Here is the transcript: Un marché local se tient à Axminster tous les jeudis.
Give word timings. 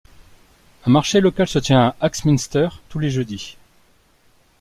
Un 0.87 0.89
marché 0.89 1.21
local 1.21 1.47
se 1.47 1.59
tient 1.59 1.89
à 1.89 1.95
Axminster 2.01 2.69
tous 2.89 2.97
les 2.97 3.11
jeudis. 3.11 3.55